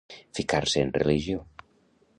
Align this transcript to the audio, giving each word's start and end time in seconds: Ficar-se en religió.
Ficar-se 0.39 0.81
en 0.85 0.95
religió. 0.97 1.47